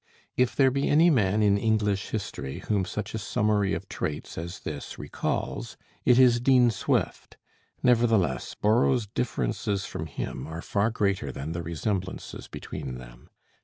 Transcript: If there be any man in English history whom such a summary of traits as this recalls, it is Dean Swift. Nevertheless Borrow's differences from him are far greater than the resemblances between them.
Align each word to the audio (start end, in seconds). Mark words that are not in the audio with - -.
If 0.35 0.55
there 0.55 0.71
be 0.71 0.89
any 0.89 1.11
man 1.11 1.43
in 1.43 1.59
English 1.59 2.09
history 2.09 2.63
whom 2.67 2.85
such 2.85 3.13
a 3.13 3.19
summary 3.19 3.75
of 3.75 3.87
traits 3.87 4.35
as 4.35 4.61
this 4.61 4.97
recalls, 4.97 5.77
it 6.05 6.17
is 6.17 6.39
Dean 6.39 6.71
Swift. 6.71 7.37
Nevertheless 7.83 8.55
Borrow's 8.55 9.05
differences 9.05 9.85
from 9.85 10.07
him 10.07 10.47
are 10.47 10.63
far 10.63 10.89
greater 10.89 11.31
than 11.31 11.51
the 11.51 11.61
resemblances 11.61 12.47
between 12.47 12.95
them. 12.95 13.29